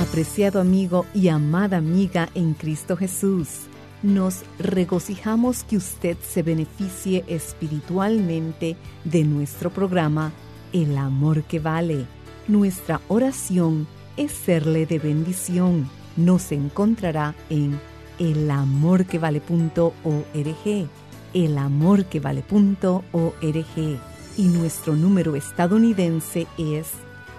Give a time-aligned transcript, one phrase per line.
[0.00, 3.66] Apreciado amigo y amada amiga en Cristo Jesús,
[4.02, 10.32] nos regocijamos que usted se beneficie espiritualmente de nuestro programa
[10.72, 12.06] El Amor que Vale.
[12.48, 15.86] Nuestra oración es serle de bendición.
[16.16, 17.78] Nos encontrará en
[18.18, 20.88] elamorquevale.org,
[21.34, 24.00] elamorquevale.org
[24.38, 26.86] y nuestro número estadounidense es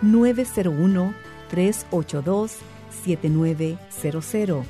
[0.04, 2.54] 901 382
[3.04, 4.66] 7900.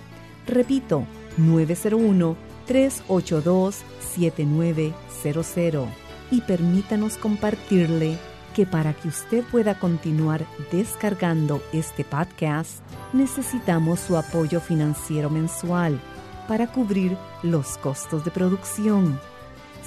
[0.47, 1.05] Repito,
[1.37, 3.83] 901 382
[4.15, 5.87] 7900.
[6.31, 8.17] Y permítanos compartirle
[8.55, 12.79] que para que usted pueda continuar descargando este podcast,
[13.13, 15.99] necesitamos su apoyo financiero mensual
[16.47, 19.19] para cubrir los costos de producción.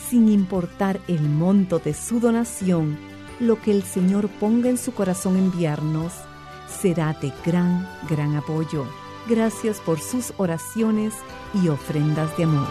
[0.09, 2.97] Sin importar el monto de su donación,
[3.41, 6.13] lo que el Señor ponga en su corazón enviarnos
[6.75, 8.87] será de gran, gran apoyo.
[9.29, 11.15] Gracias por sus oraciones
[11.55, 12.69] y ofrendas de amor.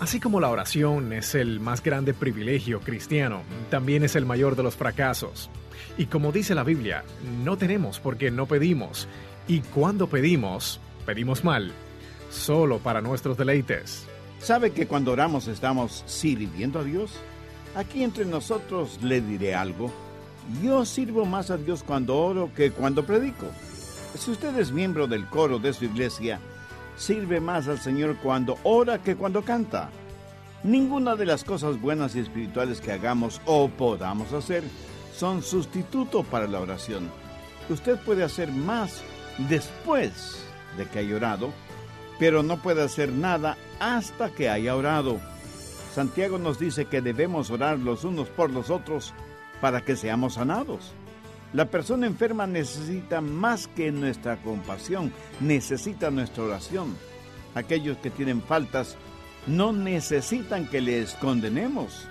[0.00, 4.62] Así como la oración es el más grande privilegio cristiano, también es el mayor de
[4.62, 5.50] los fracasos.
[5.96, 7.04] Y como dice la Biblia,
[7.42, 9.08] no tenemos porque no pedimos.
[9.48, 11.72] Y cuando pedimos, pedimos mal,
[12.30, 14.06] solo para nuestros deleites.
[14.44, 17.12] ¿Sabe que cuando oramos estamos sirviendo a Dios?
[17.74, 19.90] Aquí entre nosotros le diré algo.
[20.62, 23.46] Yo sirvo más a Dios cuando oro que cuando predico.
[24.14, 26.40] Si usted es miembro del coro de su iglesia,
[26.94, 29.88] sirve más al Señor cuando ora que cuando canta.
[30.62, 34.62] Ninguna de las cosas buenas y espirituales que hagamos o podamos hacer
[35.16, 37.10] son sustituto para la oración.
[37.70, 39.00] Usted puede hacer más
[39.48, 40.44] después
[40.76, 41.50] de que haya orado,
[42.18, 45.20] pero no puede hacer nada hasta que haya orado.
[45.94, 49.12] Santiago nos dice que debemos orar los unos por los otros
[49.60, 50.92] para que seamos sanados.
[51.52, 56.96] La persona enferma necesita más que nuestra compasión, necesita nuestra oración.
[57.54, 58.96] Aquellos que tienen faltas
[59.46, 62.08] no necesitan que les condenemos,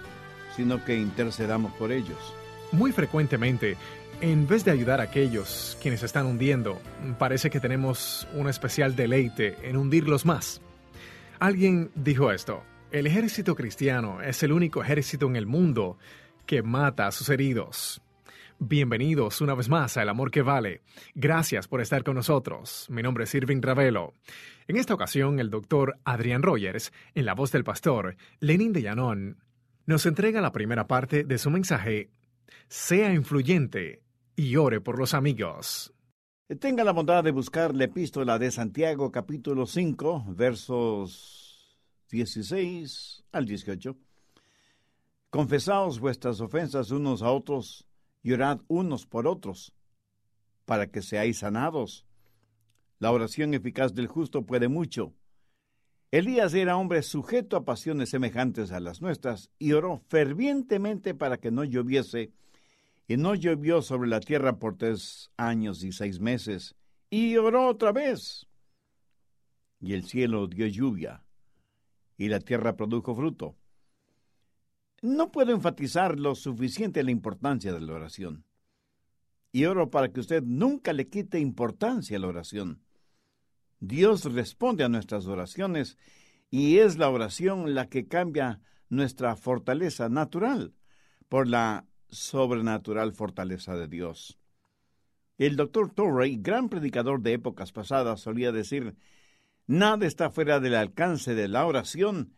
[0.56, 2.18] sino que intercedamos por ellos.
[2.72, 3.76] Muy frecuentemente,
[4.24, 6.82] en vez de ayudar a aquellos quienes están hundiendo,
[7.20, 10.62] parece que tenemos un especial deleite en hundirlos más.
[11.40, 12.64] Alguien dijo esto,
[12.94, 15.98] el ejército cristiano es el único ejército en el mundo
[16.46, 18.02] que mata a sus heridos.
[18.60, 20.84] Bienvenidos una vez más a El Amor que Vale.
[21.16, 22.88] Gracias por estar con nosotros.
[22.90, 24.14] Mi nombre es Irving Ravelo.
[24.70, 29.44] En esta ocasión, el doctor Adrián Rogers, en la voz del pastor Lenin de Llanón,
[29.86, 32.10] nos entrega la primera parte de su mensaje
[32.70, 34.03] Sea influyente
[34.36, 35.94] y ore por los amigos.
[36.60, 41.80] Tenga la bondad de buscar la epístola de Santiago capítulo 5, versos
[42.10, 43.98] 16 al 18.
[45.30, 47.88] Confesaos vuestras ofensas unos a otros
[48.22, 49.74] y orad unos por otros,
[50.66, 52.06] para que seáis sanados.
[53.00, 55.14] La oración eficaz del justo puede mucho.
[56.12, 61.50] Elías era hombre sujeto a pasiones semejantes a las nuestras y oró fervientemente para que
[61.50, 62.32] no lloviese,
[63.08, 66.76] y no llovió sobre la tierra por tres años y seis meses,
[67.10, 68.48] y oró otra vez.
[69.80, 71.26] Y el cielo dio lluvia,
[72.18, 73.58] y la tierra produjo fruto.
[75.02, 78.46] No puedo enfatizar lo suficiente la importancia de la oración.
[79.52, 82.82] Y oro para que usted nunca le quite importancia a la oración.
[83.82, 85.98] Dios responde a nuestras oraciones
[86.50, 90.74] y es la oración la que cambia nuestra fortaleza natural
[91.28, 94.38] por la sobrenatural fortaleza de Dios.
[95.38, 98.96] El doctor Torrey, gran predicador de épocas pasadas, solía decir,
[99.68, 102.34] nada está fuera del alcance de la oración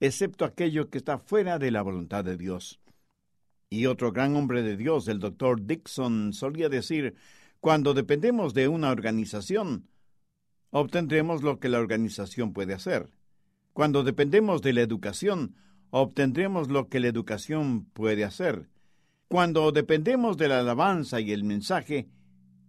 [0.00, 2.80] excepto aquello que está fuera de la voluntad de Dios.
[3.70, 7.14] Y otro gran hombre de Dios, el doctor Dixon, solía decir,
[7.60, 9.88] cuando dependemos de una organización,
[10.70, 13.10] obtendremos lo que la organización puede hacer.
[13.72, 15.56] Cuando dependemos de la educación,
[15.90, 18.68] obtendremos lo que la educación puede hacer.
[19.28, 22.08] Cuando dependemos de la alabanza y el mensaje,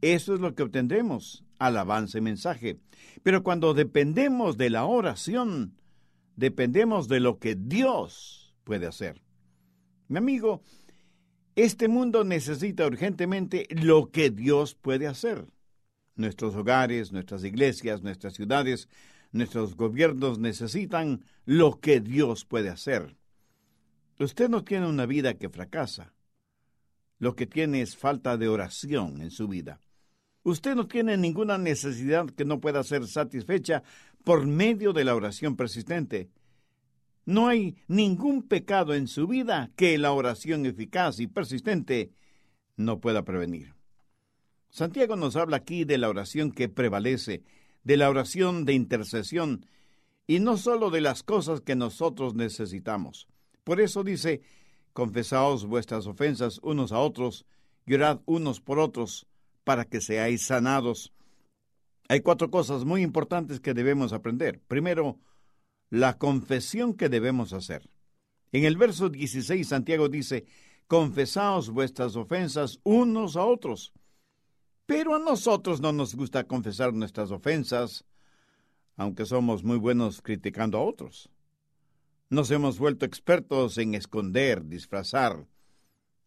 [0.01, 2.79] eso es lo que obtendremos, alabanza y mensaje.
[3.23, 5.75] Pero cuando dependemos de la oración,
[6.35, 9.21] dependemos de lo que Dios puede hacer.
[10.07, 10.63] Mi amigo,
[11.55, 15.47] este mundo necesita urgentemente lo que Dios puede hacer.
[16.15, 18.87] Nuestros hogares, nuestras iglesias, nuestras ciudades
[19.35, 23.17] Nuestros gobiernos necesitan lo que Dios puede hacer.
[24.17, 26.13] Usted no tiene una vida que fracasa.
[27.19, 29.79] Lo que tiene es falta de oración en su vida.
[30.44, 33.83] Usted no tiene ninguna necesidad que no pueda ser satisfecha
[34.23, 36.29] por medio de la oración persistente.
[37.25, 42.12] No hay ningún pecado en su vida que la oración eficaz y persistente
[42.77, 43.73] no pueda prevenir.
[44.69, 47.44] Santiago nos habla aquí de la oración que prevalece,
[47.83, 49.65] de la oración de intercesión
[50.27, 53.27] y no sólo de las cosas que nosotros necesitamos.
[53.63, 54.41] Por eso dice,
[54.95, 57.45] confesaos vuestras ofensas unos a otros,
[57.86, 59.27] llorad unos por otros,
[59.65, 61.12] para que seáis sanados.
[62.07, 64.62] Hay cuatro cosas muy importantes que debemos aprender.
[64.69, 65.19] Primero,
[65.89, 67.89] la confesión que debemos hacer.
[68.53, 70.45] En el verso 16 Santiago dice,
[70.88, 73.91] confesaos vuestras ofensas unos a otros.
[74.86, 78.06] Pero a nosotros no nos gusta confesar nuestras ofensas,
[78.95, 81.30] aunque somos muy buenos criticando a otros.
[82.30, 85.48] Nos hemos vuelto expertos en esconder, disfrazar,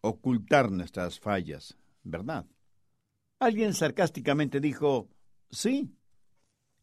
[0.01, 2.47] ocultar nuestras fallas, ¿verdad?
[3.41, 5.09] Alguien sarcásticamente dijo,
[5.51, 5.93] sí,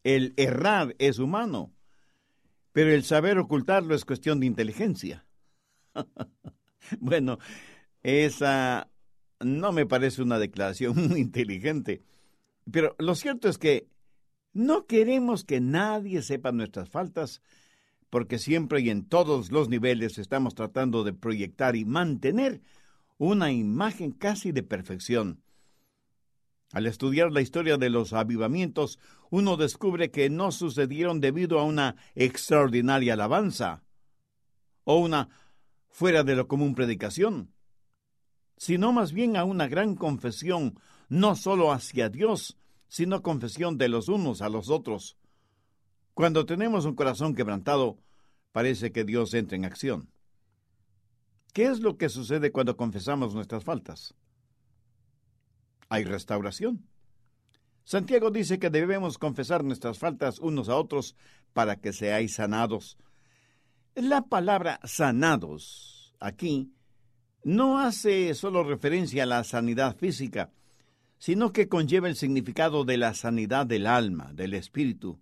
[0.04, 1.72] el errar es humano,
[2.72, 5.26] pero el saber ocultarlo es cuestión de inteligencia.
[7.00, 7.38] bueno,
[8.02, 8.90] esa
[9.40, 12.02] no me parece una declaración muy inteligente.
[12.70, 13.88] Pero lo cierto es que
[14.52, 17.42] no queremos que nadie sepa nuestras faltas,
[18.10, 22.62] porque siempre y en todos los niveles estamos tratando de proyectar y mantener
[23.18, 25.42] una imagen casi de perfección.
[26.72, 28.98] Al estudiar la historia de los avivamientos,
[29.30, 33.82] uno descubre que no sucedieron debido a una extraordinaria alabanza
[34.84, 35.28] o una
[35.88, 37.56] fuera de lo común predicación
[38.56, 42.56] sino más bien a una gran confesión, no solo hacia Dios,
[42.88, 45.16] sino confesión de los unos a los otros.
[46.16, 47.98] Cuando tenemos un corazón quebrantado,
[48.50, 50.08] parece que Dios entra en acción.
[51.52, 54.14] ¿Qué es lo que sucede cuando confesamos nuestras faltas?
[55.90, 56.88] Hay restauración.
[57.84, 61.16] Santiago dice que debemos confesar nuestras faltas unos a otros
[61.52, 62.96] para que seáis sanados.
[63.94, 66.72] La palabra sanados aquí
[67.44, 70.50] no hace solo referencia a la sanidad física,
[71.18, 75.20] sino que conlleva el significado de la sanidad del alma, del espíritu.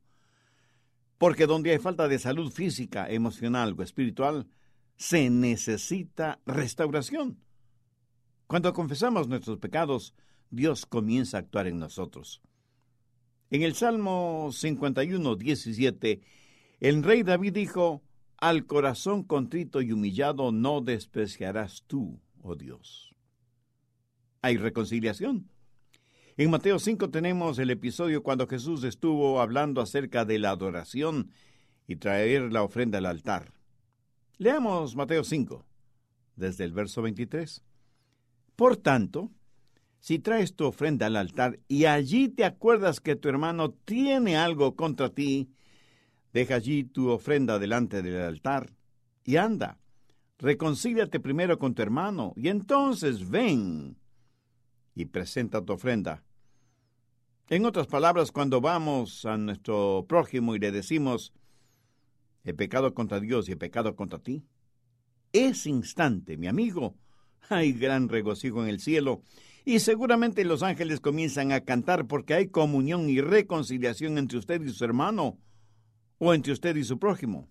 [1.19, 4.47] Porque donde hay falta de salud física, emocional o espiritual,
[4.97, 7.39] se necesita restauración.
[8.47, 10.15] Cuando confesamos nuestros pecados,
[10.51, 12.43] Dios comienza a actuar en nosotros.
[13.51, 16.21] En el Salmo 51, 17,
[16.81, 18.03] el rey David dijo,
[18.37, 23.15] al corazón contrito y humillado no despreciarás tú, oh Dios.
[24.43, 25.49] Hay reconciliación.
[26.37, 31.31] En Mateo 5 tenemos el episodio cuando Jesús estuvo hablando acerca de la adoración
[31.87, 33.53] y traer la ofrenda al altar.
[34.39, 35.65] Leamos Mateo 5,
[36.35, 37.63] desde el verso 23.
[38.57, 39.31] Por tanto,
[40.01, 44.75] si traes tu ofrenda al altar y allí te acuerdas que tu hermano tiene algo
[44.75, 45.55] contra ti,
[46.35, 48.75] Deja allí tu ofrenda delante del altar
[49.23, 49.79] y anda.
[50.39, 53.97] Reconcíliate primero con tu hermano y entonces ven
[54.97, 56.24] y presenta tu ofrenda.
[57.51, 61.35] En otras palabras, cuando vamos a nuestro prójimo y le decimos,
[62.43, 64.47] he pecado contra Dios y he pecado contra ti,
[65.33, 66.97] ese instante, mi amigo,
[67.51, 69.21] hay gran regocijo en el cielo
[69.67, 74.71] y seguramente los ángeles comienzan a cantar porque hay comunión y reconciliación entre usted y
[74.71, 75.39] su hermano
[76.17, 77.51] o entre usted y su prójimo.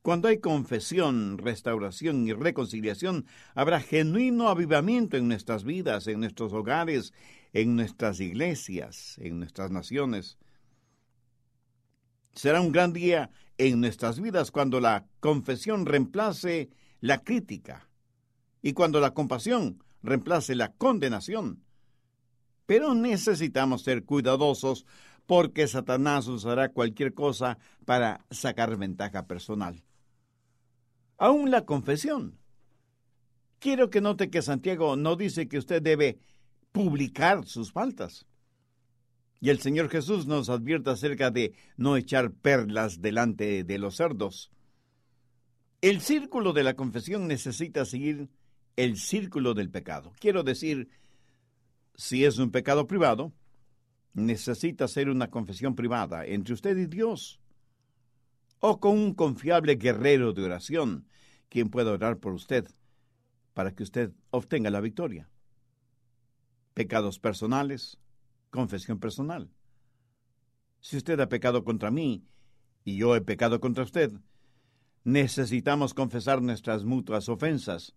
[0.00, 7.12] Cuando hay confesión, restauración y reconciliación, habrá genuino avivamiento en nuestras vidas, en nuestros hogares,
[7.54, 10.36] en nuestras iglesias, en nuestras naciones.
[12.34, 16.68] Será un gran día en nuestras vidas cuando la confesión reemplace
[17.00, 17.88] la crítica
[18.60, 21.62] y cuando la compasión reemplace la condenación.
[22.66, 24.84] Pero necesitamos ser cuidadosos
[25.24, 29.84] porque Satanás usará cualquier cosa para sacar ventaja personal.
[31.18, 32.36] Aún la confesión.
[33.60, 36.18] Quiero que note que Santiago no dice que usted debe
[36.74, 38.26] publicar sus faltas.
[39.40, 44.50] Y el Señor Jesús nos advierte acerca de no echar perlas delante de los cerdos.
[45.80, 48.28] El círculo de la confesión necesita seguir
[48.74, 50.12] el círculo del pecado.
[50.18, 50.88] Quiero decir,
[51.94, 53.32] si es un pecado privado,
[54.12, 57.38] necesita ser una confesión privada entre usted y Dios,
[58.58, 61.06] o con un confiable guerrero de oración,
[61.48, 62.66] quien pueda orar por usted,
[63.52, 65.28] para que usted obtenga la victoria.
[66.74, 67.98] Pecados personales,
[68.50, 69.50] confesión personal.
[70.80, 72.24] Si usted ha pecado contra mí
[72.84, 74.12] y yo he pecado contra usted,
[75.04, 77.94] necesitamos confesar nuestras mutuas ofensas.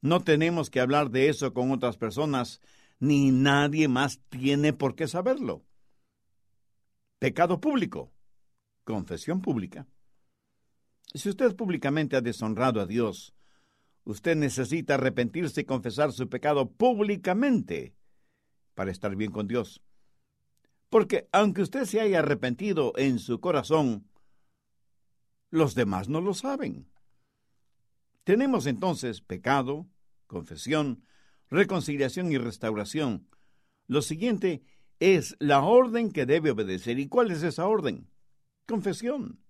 [0.00, 2.60] No tenemos que hablar de eso con otras personas,
[2.98, 5.64] ni nadie más tiene por qué saberlo.
[7.18, 8.12] Pecado público,
[8.84, 9.86] confesión pública.
[11.14, 13.35] Si usted públicamente ha deshonrado a Dios,
[14.06, 17.94] usted necesita arrepentirse y confesar su pecado públicamente
[18.74, 19.82] para estar bien con Dios.
[20.88, 24.08] Porque aunque usted se haya arrepentido en su corazón,
[25.50, 26.88] los demás no lo saben.
[28.22, 29.88] Tenemos entonces pecado,
[30.28, 31.04] confesión,
[31.50, 33.28] reconciliación y restauración.
[33.88, 34.62] Lo siguiente
[35.00, 36.98] es la orden que debe obedecer.
[37.00, 38.08] ¿Y cuál es esa orden?
[38.66, 39.40] Confesión.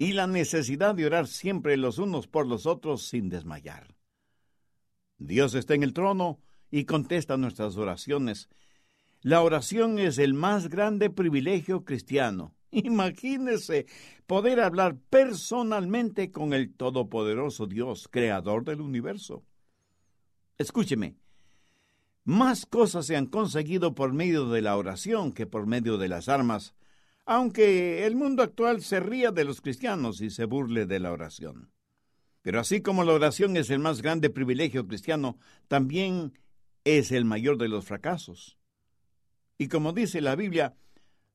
[0.00, 3.98] Y la necesidad de orar siempre los unos por los otros sin desmayar.
[5.18, 6.40] Dios está en el trono
[6.70, 8.48] y contesta nuestras oraciones.
[9.20, 12.54] La oración es el más grande privilegio cristiano.
[12.70, 13.84] Imagínese
[14.26, 19.44] poder hablar personalmente con el Todopoderoso Dios, Creador del universo.
[20.56, 21.18] Escúcheme,
[22.24, 26.30] más cosas se han conseguido por medio de la oración que por medio de las
[26.30, 26.74] armas,
[27.30, 31.70] aunque el mundo actual se ría de los cristianos y se burle de la oración.
[32.42, 36.36] Pero así como la oración es el más grande privilegio cristiano, también
[36.82, 38.58] es el mayor de los fracasos.
[39.58, 40.74] Y como dice la Biblia,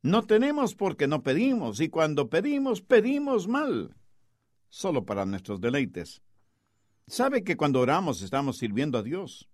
[0.02, 3.96] no tenemos porque no pedimos, y cuando pedimos, pedimos mal,
[4.68, 6.22] solo para nuestros deleites.
[7.08, 9.48] Sabe que cuando oramos estamos sirviendo a Dios.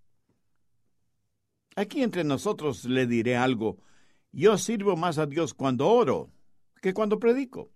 [1.75, 3.77] Aquí entre nosotros le diré algo.
[4.31, 6.31] Yo sirvo más a Dios cuando oro
[6.81, 7.71] que cuando predico.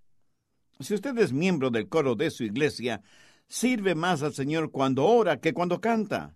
[0.79, 3.01] Si usted es miembro del coro de su iglesia,
[3.47, 6.35] sirve más al Señor cuando ora que cuando canta.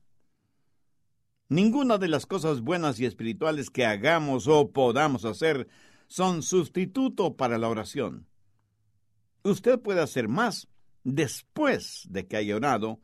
[1.49, 5.67] Ninguna de las cosas buenas y espirituales que hagamos o podamos hacer
[6.07, 8.27] son sustituto para la oración.
[9.43, 10.67] Usted puede hacer más
[11.03, 12.99] después de que haya orado,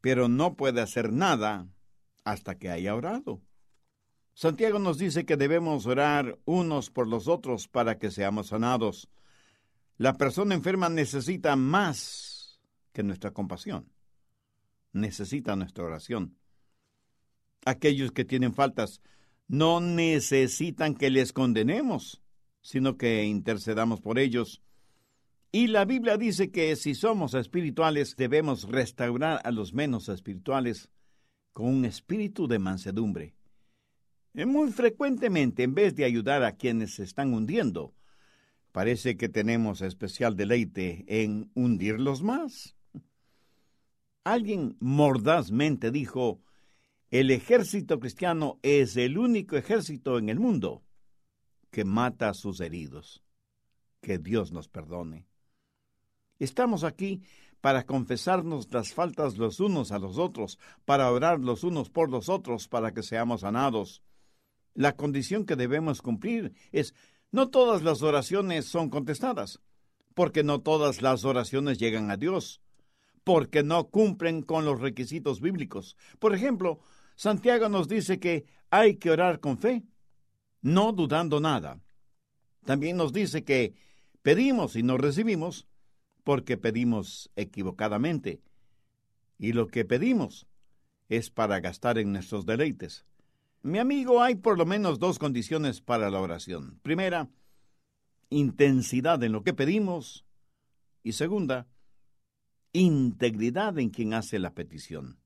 [0.00, 1.68] pero no puede hacer nada
[2.24, 3.40] hasta que haya orado.
[4.34, 9.08] Santiago nos dice que debemos orar unos por los otros para que seamos sanados.
[9.96, 12.60] La persona enferma necesita más
[12.92, 13.92] que nuestra compasión.
[14.92, 16.36] Necesita nuestra oración.
[17.64, 19.02] Aquellos que tienen faltas
[19.46, 22.22] no necesitan que les condenemos,
[22.62, 24.62] sino que intercedamos por ellos.
[25.52, 30.88] Y la Biblia dice que si somos espirituales debemos restaurar a los menos espirituales
[31.52, 33.34] con un espíritu de mansedumbre.
[34.32, 37.94] Muy frecuentemente, en vez de ayudar a quienes se están hundiendo,
[38.72, 42.76] parece que tenemos especial deleite en hundirlos más.
[44.22, 46.40] Alguien mordazmente dijo,
[47.10, 50.84] el ejército cristiano es el único ejército en el mundo
[51.70, 53.24] que mata a sus heridos.
[54.00, 55.26] Que Dios nos perdone.
[56.38, 57.22] Estamos aquí
[57.60, 62.28] para confesarnos las faltas los unos a los otros, para orar los unos por los
[62.28, 64.02] otros, para que seamos sanados.
[64.74, 66.94] La condición que debemos cumplir es
[67.32, 69.60] no todas las oraciones son contestadas,
[70.14, 72.60] porque no todas las oraciones llegan a Dios,
[73.24, 75.96] porque no cumplen con los requisitos bíblicos.
[76.18, 76.80] Por ejemplo,
[77.14, 79.84] Santiago nos dice que hay que orar con fe,
[80.62, 81.80] no dudando nada.
[82.64, 83.74] También nos dice que
[84.22, 85.66] pedimos y no recibimos
[86.24, 88.40] porque pedimos equivocadamente.
[89.38, 90.46] Y lo que pedimos
[91.08, 93.06] es para gastar en nuestros deleites.
[93.62, 96.78] Mi amigo, hay por lo menos dos condiciones para la oración.
[96.82, 97.28] Primera,
[98.30, 100.24] intensidad en lo que pedimos.
[101.02, 101.68] Y segunda,
[102.72, 105.20] integridad en quien hace la petición.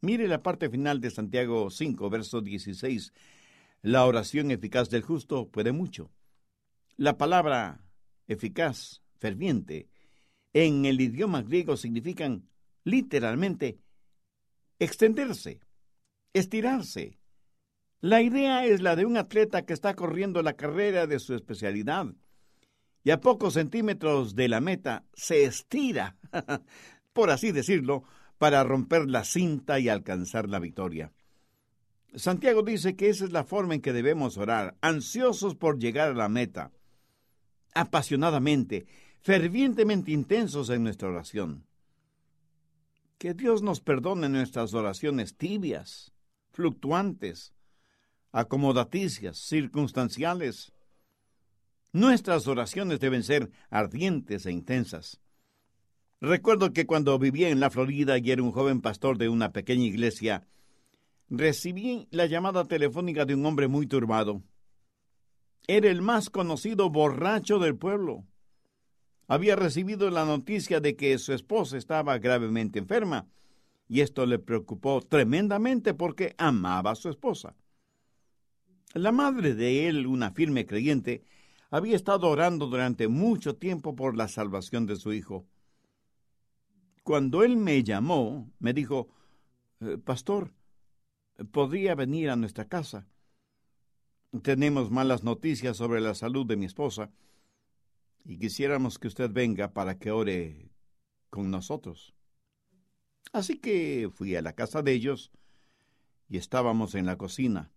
[0.00, 3.12] Mire la parte final de Santiago 5, verso 16.
[3.82, 6.10] La oración eficaz del justo puede mucho.
[6.96, 7.84] La palabra
[8.26, 9.88] eficaz, ferviente,
[10.52, 12.48] en el idioma griego significan
[12.84, 13.78] literalmente
[14.78, 15.60] extenderse,
[16.32, 17.18] estirarse.
[18.04, 22.12] La idea es la de un atleta que está corriendo la carrera de su especialidad
[23.02, 26.18] y a pocos centímetros de la meta se estira,
[27.14, 28.04] por así decirlo,
[28.36, 31.14] para romper la cinta y alcanzar la victoria.
[32.14, 36.14] Santiago dice que esa es la forma en que debemos orar, ansiosos por llegar a
[36.14, 36.72] la meta,
[37.72, 38.84] apasionadamente,
[39.22, 41.64] fervientemente intensos en nuestra oración.
[43.16, 46.12] Que Dios nos perdone nuestras oraciones tibias,
[46.52, 47.54] fluctuantes,
[48.34, 50.72] acomodaticias, circunstanciales.
[51.92, 55.20] Nuestras oraciones deben ser ardientes e intensas.
[56.20, 59.84] Recuerdo que cuando vivía en la Florida y era un joven pastor de una pequeña
[59.84, 60.48] iglesia,
[61.28, 64.42] recibí la llamada telefónica de un hombre muy turbado.
[65.68, 68.24] Era el más conocido borracho del pueblo.
[69.28, 73.28] Había recibido la noticia de que su esposa estaba gravemente enferma,
[73.88, 77.54] y esto le preocupó tremendamente porque amaba a su esposa.
[78.94, 81.24] La madre de él, una firme creyente,
[81.68, 85.44] había estado orando durante mucho tiempo por la salvación de su hijo.
[87.02, 89.08] Cuando él me llamó, me dijo,
[89.80, 90.54] eh, Pastor,
[91.50, 93.08] ¿podría venir a nuestra casa?
[94.42, 97.10] Tenemos malas noticias sobre la salud de mi esposa
[98.24, 100.70] y quisiéramos que usted venga para que ore
[101.30, 102.14] con nosotros.
[103.32, 105.32] Así que fui a la casa de ellos
[106.28, 107.73] y estábamos en la cocina.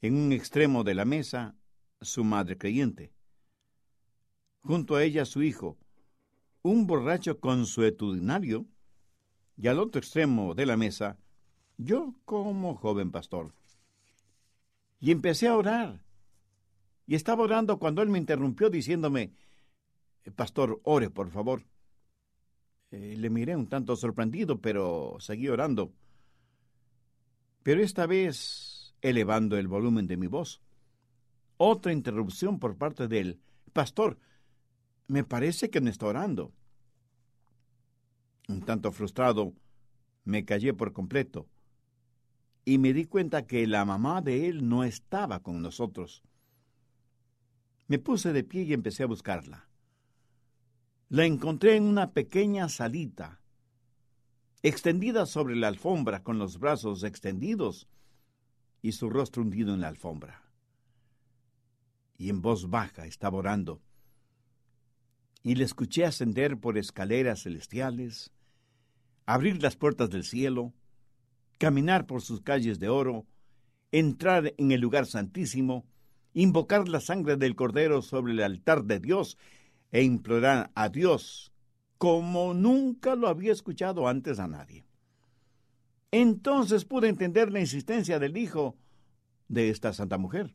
[0.00, 1.56] En un extremo de la mesa,
[2.00, 3.12] su madre creyente.
[4.60, 5.78] Junto a ella su hijo,
[6.62, 8.66] un borracho consuetudinario,
[9.56, 11.18] y al otro extremo de la mesa,
[11.76, 13.54] yo como joven pastor.
[15.00, 16.02] Y empecé a orar.
[17.06, 19.32] Y estaba orando cuando él me interrumpió diciéndome,
[20.32, 21.62] Pastor, ore, por favor.
[22.90, 25.92] Eh, le miré un tanto sorprendido, pero seguí orando.
[27.62, 28.73] Pero esta vez
[29.04, 30.62] elevando el volumen de mi voz.
[31.58, 33.40] Otra interrupción por parte de él.
[33.74, 34.18] Pastor,
[35.08, 36.52] me parece que no está orando.
[38.48, 39.52] Un tanto frustrado,
[40.24, 41.46] me callé por completo
[42.64, 46.22] y me di cuenta que la mamá de él no estaba con nosotros.
[47.86, 49.68] Me puse de pie y empecé a buscarla.
[51.10, 53.42] La encontré en una pequeña salita,
[54.62, 57.86] extendida sobre la alfombra con los brazos extendidos
[58.84, 60.42] y su rostro hundido en la alfombra.
[62.18, 63.80] Y en voz baja estaba orando.
[65.42, 68.30] Y le escuché ascender por escaleras celestiales,
[69.24, 70.74] abrir las puertas del cielo,
[71.56, 73.24] caminar por sus calles de oro,
[73.90, 75.86] entrar en el lugar santísimo,
[76.34, 79.38] invocar la sangre del Cordero sobre el altar de Dios
[79.92, 81.54] e implorar a Dios
[81.96, 84.84] como nunca lo había escuchado antes a nadie.
[86.16, 88.76] Entonces pude entender la insistencia del hijo
[89.48, 90.54] de esta santa mujer.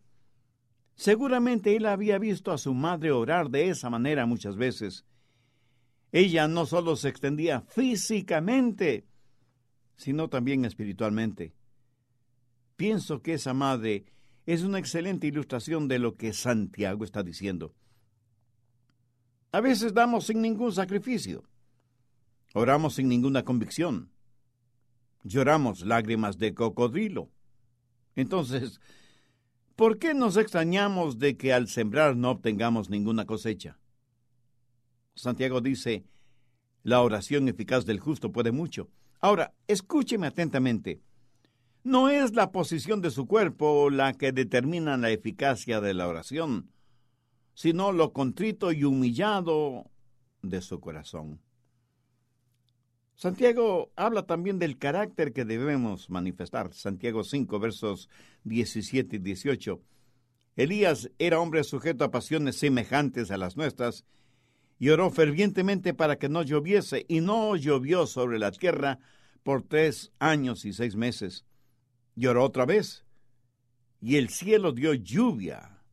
[0.96, 5.04] Seguramente él había visto a su madre orar de esa manera muchas veces.
[6.14, 9.06] Ella no solo se extendía físicamente,
[9.98, 11.54] sino también espiritualmente.
[12.78, 14.06] Pienso que esa madre
[14.46, 17.76] es una excelente ilustración de lo que Santiago está diciendo.
[19.52, 21.44] A veces damos sin ningún sacrificio.
[22.54, 24.10] Oramos sin ninguna convicción.
[25.24, 27.30] Lloramos lágrimas de cocodrilo.
[28.16, 28.80] Entonces,
[29.76, 33.78] ¿por qué nos extrañamos de que al sembrar no obtengamos ninguna cosecha?
[35.16, 36.06] Santiago dice,
[36.84, 38.90] la oración eficaz del justo puede mucho.
[39.20, 41.02] Ahora, escúcheme atentamente.
[41.84, 46.72] No es la posición de su cuerpo la que determina la eficacia de la oración,
[47.54, 49.90] sino lo contrito y humillado
[50.42, 51.42] de su corazón.
[53.20, 56.74] Santiago habla también del carácter que debemos manifestar.
[56.74, 58.08] Santiago 5, versos
[58.46, 59.82] 17 y 18.
[60.56, 64.06] Elías era hombre sujeto a pasiones semejantes a las nuestras,
[64.78, 69.00] y oró fervientemente para que no lloviese, y no llovió sobre la tierra
[69.44, 71.44] por tres años y seis meses.
[72.16, 73.04] Y oró otra vez,
[74.00, 75.84] y el cielo dio lluvia,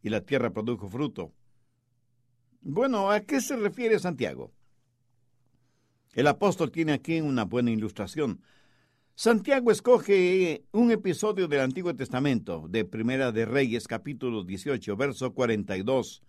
[0.00, 1.32] y la tierra produjo fruto.
[2.60, 4.52] Bueno, ¿a qué se refiere Santiago?
[6.16, 8.40] El apóstol tiene aquí una buena ilustración.
[9.14, 16.22] Santiago escoge un episodio del Antiguo Testamento, de Primera de Reyes, capítulo 18, verso 42.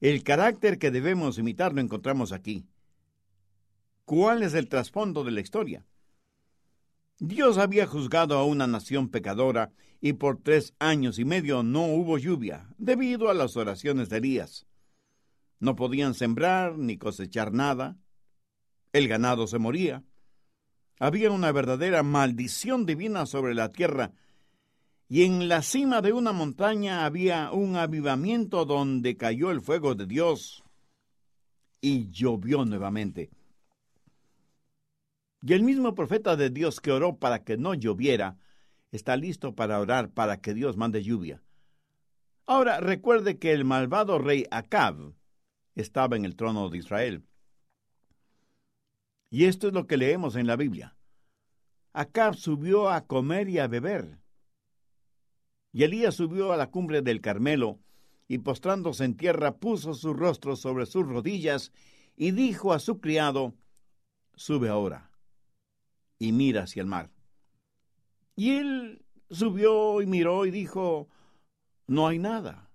[0.00, 2.64] El carácter que debemos imitar lo encontramos aquí.
[4.06, 5.84] ¿Cuál es el trasfondo de la historia?
[7.18, 12.16] Dios había juzgado a una nación pecadora y por tres años y medio no hubo
[12.16, 14.66] lluvia debido a las oraciones de Elías.
[15.60, 17.98] No podían sembrar ni cosechar nada.
[18.92, 20.04] El ganado se moría.
[20.98, 24.12] Había una verdadera maldición divina sobre la tierra
[25.08, 30.06] y en la cima de una montaña había un avivamiento donde cayó el fuego de
[30.06, 30.62] Dios
[31.82, 33.30] y llovió nuevamente.
[35.42, 38.38] Y el mismo profeta de Dios que oró para que no lloviera,
[38.92, 41.42] está listo para orar para que Dios mande lluvia.
[42.46, 45.14] Ahora recuerde que el malvado rey Acab
[45.74, 47.24] estaba en el trono de Israel.
[49.32, 50.94] Y esto es lo que leemos en la Biblia.
[51.94, 54.18] Acab subió a comer y a beber.
[55.72, 57.80] Y Elías subió a la cumbre del Carmelo,
[58.28, 61.72] y postrándose en tierra puso su rostro sobre sus rodillas,
[62.14, 63.54] y dijo a su criado,
[64.34, 65.10] Sube ahora,
[66.18, 67.10] y mira hacia el mar.
[68.36, 71.08] Y él subió y miró y dijo,
[71.86, 72.70] No hay nada.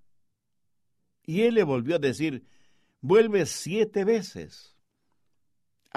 [1.23, 2.47] Y él le volvió a decir,
[2.99, 4.76] Vuelve siete veces.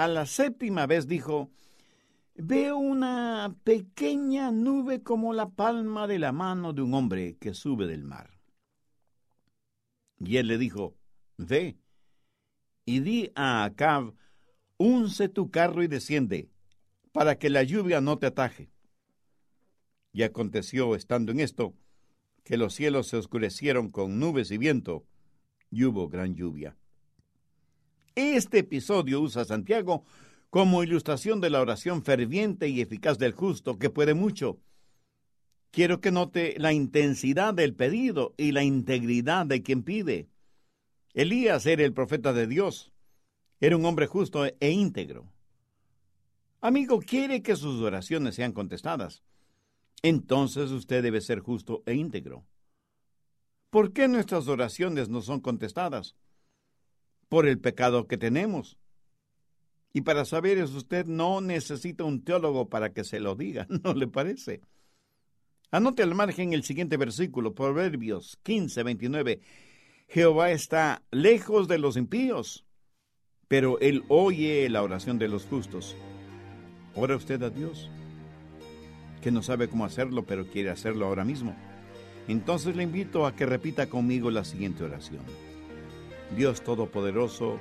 [0.01, 1.51] A la séptima vez dijo,
[2.33, 7.85] Veo una pequeña nube como la palma de la mano de un hombre que sube
[7.85, 8.31] del mar.
[10.17, 10.95] Y él le dijo,
[11.37, 11.77] Ve,
[12.83, 14.15] y di a Acab,
[14.77, 16.49] unce tu carro y desciende,
[17.11, 18.71] para que la lluvia no te ataje.
[20.13, 21.75] Y aconteció, estando en esto,
[22.43, 25.05] que los cielos se oscurecieron con nubes y viento,
[25.69, 26.75] y hubo gran lluvia.
[28.15, 30.03] Este episodio usa Santiago
[30.49, 34.59] como ilustración de la oración ferviente y eficaz del justo, que puede mucho.
[35.71, 40.27] Quiero que note la intensidad del pedido y la integridad de quien pide.
[41.13, 42.91] Elías era el profeta de Dios.
[43.61, 45.31] Era un hombre justo e íntegro.
[46.59, 49.23] Amigo, quiere que sus oraciones sean contestadas.
[50.03, 52.43] Entonces usted debe ser justo e íntegro.
[53.69, 56.15] ¿Por qué nuestras oraciones no son contestadas?
[57.31, 58.77] Por el pecado que tenemos.
[59.93, 63.93] Y para saber eso usted no necesita un teólogo para que se lo diga, ¿no
[63.93, 64.59] le parece?
[65.71, 69.39] Anote al margen el siguiente versículo, Proverbios 15, 29.
[70.09, 72.65] Jehová está lejos de los impíos,
[73.47, 75.95] pero él oye la oración de los justos.
[76.95, 77.89] Ora usted a Dios,
[79.21, 81.55] que no sabe cómo hacerlo, pero quiere hacerlo ahora mismo.
[82.27, 85.23] Entonces le invito a que repita conmigo la siguiente oración.
[86.35, 87.59] Dios Todopoderoso,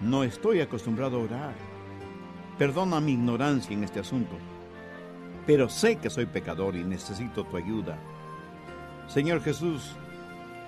[0.00, 1.54] no estoy acostumbrado a orar.
[2.58, 4.36] Perdona mi ignorancia en este asunto,
[5.46, 7.98] pero sé que soy pecador y necesito tu ayuda.
[9.08, 9.92] Señor Jesús,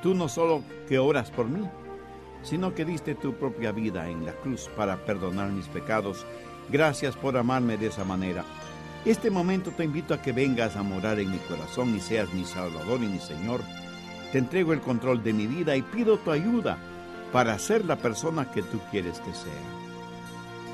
[0.02, 1.68] tú no solo que oras por mí,
[2.42, 6.24] sino que diste tu propia vida en la cruz para perdonar mis pecados.
[6.70, 8.44] Gracias por amarme de esa manera.
[9.04, 12.44] Este momento te invito a que vengas a morar en mi corazón y seas mi
[12.44, 13.60] Salvador y mi Señor.
[14.32, 16.78] Te entrego el control de mi vida y pido tu ayuda
[17.32, 19.52] para ser la persona que tú quieres que sea.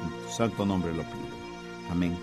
[0.02, 1.42] En tu santo nombre lo pido.
[1.90, 2.16] Amén.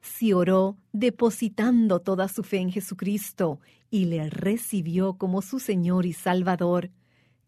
[0.00, 3.60] Si oró depositando toda su fe en Jesucristo
[3.90, 6.90] y le recibió como su Señor y Salvador,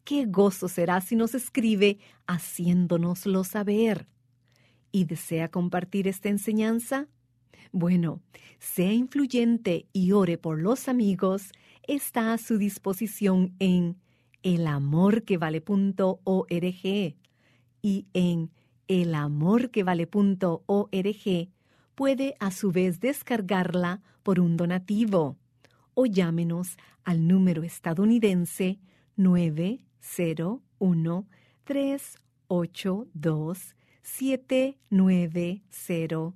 [0.05, 4.09] qué gozo será si nos escribe haciéndonoslo saber.
[4.91, 7.09] ¿Y desea compartir esta enseñanza?
[7.73, 8.23] Bueno,
[8.59, 11.53] sea influyente y ore por los amigos,
[11.87, 13.97] está a su disposición en
[14.45, 17.17] elamorquevale.org
[17.83, 18.53] y en
[18.87, 21.49] elamorquevale.org
[21.95, 25.37] puede a su vez descargarla por un donativo
[25.95, 28.79] o llámenos al número estadounidense
[29.17, 31.27] 901
[31.65, 36.35] 382 7900.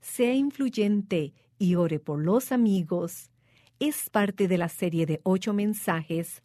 [0.00, 3.30] Sea influyente y ore por los amigos.
[3.78, 6.42] Es parte de la serie de ocho mensajes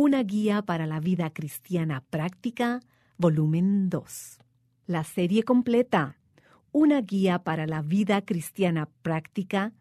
[0.00, 2.78] una guía para la vida cristiana práctica,
[3.16, 4.38] volumen 2.
[4.86, 6.20] La serie completa,
[6.70, 9.72] Una guía para la vida cristiana práctica,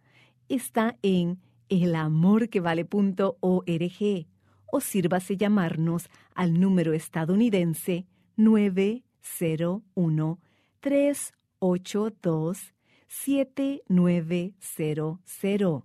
[0.50, 4.28] está en elamorquevale.org
[4.72, 10.40] o sírvase llamarnos al número estadounidense 901
[10.80, 12.74] 382
[13.08, 15.84] 7900.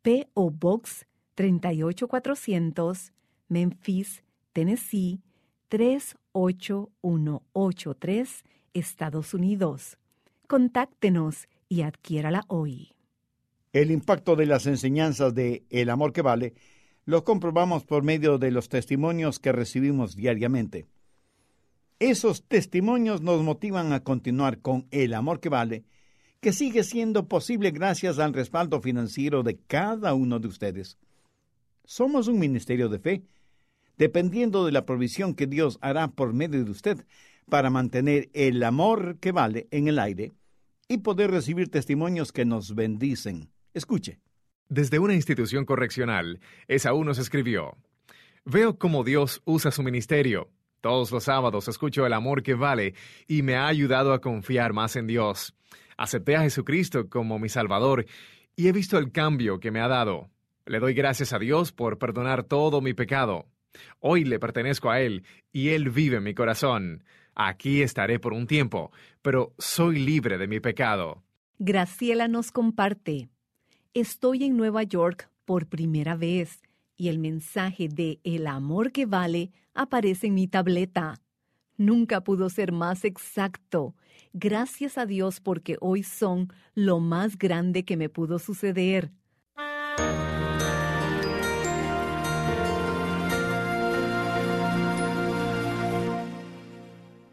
[0.02, 0.50] P.O.
[0.50, 3.12] Box 38400,
[3.50, 4.24] Memphis,
[4.54, 5.20] Tennessee
[5.68, 9.98] 38183, Estados Unidos.
[10.48, 12.94] Contáctenos y adquiérala hoy.
[13.72, 16.56] El impacto de las enseñanzas de El Amor que Vale
[17.10, 20.86] lo comprobamos por medio de los testimonios que recibimos diariamente.
[21.98, 25.86] Esos testimonios nos motivan a continuar con el amor que vale,
[26.40, 31.00] que sigue siendo posible gracias al respaldo financiero de cada uno de ustedes.
[31.84, 33.24] Somos un ministerio de fe,
[33.98, 37.08] dependiendo de la provisión que Dios hará por medio de usted
[37.50, 40.32] para mantener el amor que vale en el aire
[40.88, 43.50] y poder recibir testimonios que nos bendicen.
[43.74, 44.20] Escuche.
[44.72, 47.76] Desde una institución correccional, Esaú nos escribió,
[48.46, 50.52] Veo cómo Dios usa su ministerio.
[50.80, 52.94] Todos los sábados escucho el amor que vale
[53.28, 55.56] y me ha ayudado a confiar más en Dios.
[55.98, 58.06] Acepté a Jesucristo como mi Salvador
[58.56, 60.30] y he visto el cambio que me ha dado.
[60.68, 63.48] Le doy gracias a Dios por perdonar todo mi pecado.
[64.00, 67.04] Hoy le pertenezco a Él y Él vive en mi corazón.
[67.34, 68.92] Aquí estaré por un tiempo,
[69.24, 71.24] pero soy libre de mi pecado.
[71.58, 73.30] Graciela nos comparte.
[73.96, 76.62] Estoy en Nueva York por primera vez
[76.96, 81.20] y el mensaje de El amor que vale aparece en mi tableta.
[81.76, 83.96] Nunca pudo ser más exacto.
[84.32, 89.12] Gracias a Dios porque hoy son lo más grande que me pudo suceder.